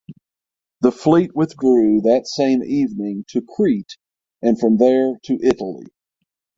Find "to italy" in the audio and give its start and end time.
5.25-5.85